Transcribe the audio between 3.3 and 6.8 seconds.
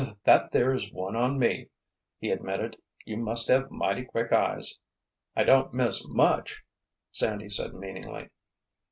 have mighty quick eyes." "I don't miss much!"